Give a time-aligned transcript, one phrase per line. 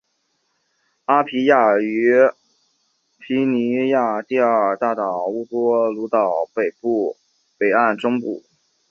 [1.05, 2.11] 阿皮亚位于
[3.19, 6.63] 萨摩亚第二大岛乌波卢岛的
[7.59, 8.43] 北岸中部。